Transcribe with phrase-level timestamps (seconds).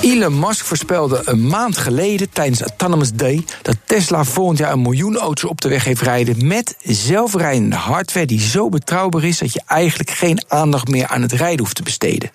[0.00, 5.16] Elon Musk voorspelde een maand geleden tijdens Autonomous Day dat Tesla volgend jaar een miljoen
[5.16, 9.62] auto's op de weg heeft rijden met zelfrijdende hardware die zo betrouwbaar is dat je
[9.66, 12.30] eigenlijk geen aandacht meer aan het rijden hoeft te besteden.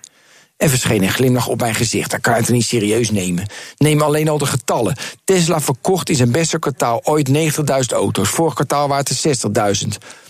[0.58, 2.12] Er verscheen een glimlach op mijn gezicht.
[2.12, 3.46] Dat kan je het niet serieus nemen.
[3.78, 4.96] Neem alleen al de getallen.
[5.24, 7.36] Tesla verkocht in zijn beste kwartaal ooit 90.000
[7.94, 8.30] auto's.
[8.30, 9.88] Vorig kwartaal waren het 60.000.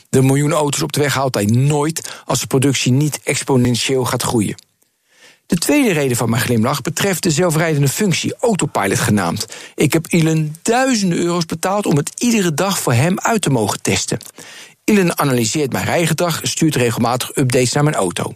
[0.10, 4.24] De miljoen auto's op de weg haalt hij nooit als de productie niet exponentieel gaat
[4.24, 4.56] groeien.
[5.52, 9.46] De tweede reden van mijn glimlach betreft de zelfrijdende functie, Autopilot genaamd.
[9.76, 13.82] Ik heb Elon duizenden euro's betaald om het iedere dag voor hem uit te mogen
[13.82, 14.20] testen.
[14.84, 18.32] Elon analyseert mijn rijgedrag en stuurt regelmatig updates naar mijn auto.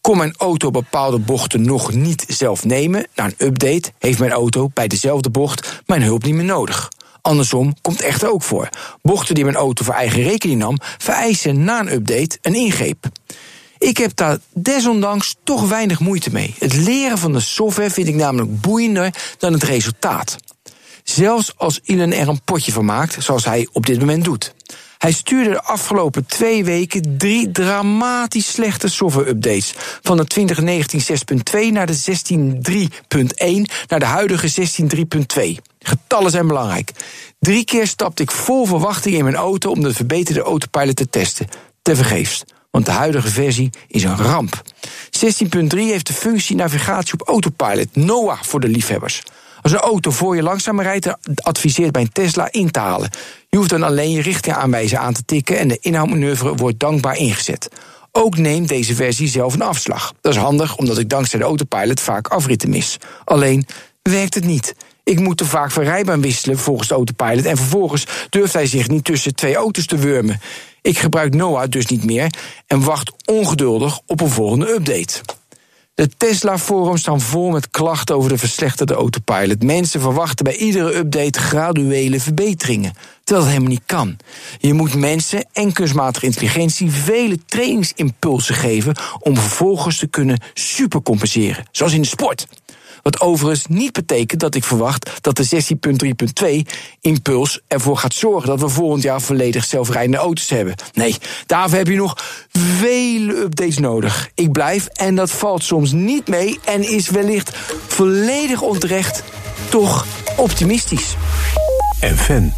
[0.00, 4.70] Kon mijn auto bepaalde bochten nog niet zelf nemen, na een update heeft mijn auto
[4.74, 6.88] bij dezelfde bocht mijn hulp niet meer nodig.
[7.22, 8.68] Andersom komt echter ook voor.
[9.02, 13.06] Bochten die mijn auto voor eigen rekening nam, vereisen na een update een ingreep.
[13.80, 16.54] Ik heb daar desondanks toch weinig moeite mee.
[16.58, 20.36] Het leren van de software vind ik namelijk boeiender dan het resultaat.
[21.04, 24.54] Zelfs als Elon er een potje van maakt, zoals hij op dit moment doet.
[24.98, 29.74] Hij stuurde de afgelopen twee weken drie dramatisch slechte software-updates.
[30.02, 34.68] Van de 2019 6.2 naar de 16.3.1 naar de huidige
[35.40, 35.42] 16.3.2.
[35.78, 36.92] Getallen zijn belangrijk.
[37.38, 41.48] Drie keer stapte ik vol verwachting in mijn auto om de verbeterde autopilot te testen.
[41.82, 44.62] Tevergeefs want de huidige versie is een ramp.
[45.26, 49.22] 16.3 heeft de functie navigatie op autopilot, NOAA voor de liefhebbers.
[49.62, 53.10] Als een auto voor je langzamer rijdt, adviseert mijn Tesla in te halen.
[53.48, 57.68] Je hoeft dan alleen je richtingaanwijzer aan te tikken en de inhoudmanoeuvre wordt dankbaar ingezet.
[58.12, 60.12] Ook neemt deze versie zelf een afslag.
[60.20, 62.96] Dat is handig, omdat ik dankzij de autopilot vaak afritten mis.
[63.24, 63.66] Alleen
[64.02, 64.74] werkt het niet.
[65.04, 68.88] Ik moet te vaak van rijbaan wisselen volgens de autopilot en vervolgens durft hij zich
[68.88, 70.40] niet tussen twee auto's te wurmen.
[70.82, 72.34] Ik gebruik Noah dus niet meer
[72.66, 75.20] en wacht ongeduldig op een volgende update.
[75.94, 79.62] De Tesla-forums staan vol met klachten over de verslechterde autopilot.
[79.62, 82.92] Mensen verwachten bij iedere update graduele verbeteringen.
[83.30, 84.16] Dat helemaal niet kan.
[84.58, 91.64] Je moet mensen en kunstmatige intelligentie vele trainingsimpulsen geven om vervolgens te kunnen supercompenseren.
[91.70, 92.46] Zoals in de sport.
[93.02, 95.62] Wat overigens niet betekent dat ik verwacht dat de
[96.64, 100.74] 16.3.2 impuls ervoor gaat zorgen dat we volgend jaar volledig zelfrijdende auto's hebben.
[100.92, 104.30] Nee, daarvoor heb je nog vele updates nodig.
[104.34, 109.22] Ik blijf, en dat valt soms niet mee en is wellicht volledig onterecht,
[109.68, 111.14] toch optimistisch.
[112.00, 112.52] En fan.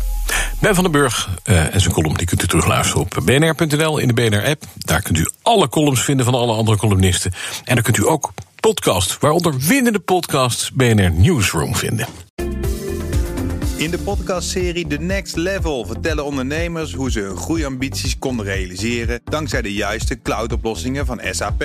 [0.62, 4.08] Ben van den Burg uh, en zijn column die kunt u terugluisteren op bnr.nl in
[4.08, 4.64] de BNR-app.
[4.78, 7.32] Daar kunt u alle columns vinden van alle andere columnisten.
[7.64, 12.06] En daar kunt u ook podcast, waaronder winnende podcasts BNR Newsroom vinden.
[13.76, 19.62] In de podcastserie The Next Level vertellen ondernemers hoe ze hun groeiambities konden realiseren dankzij
[19.62, 21.64] de juiste cloudoplossingen van SAP.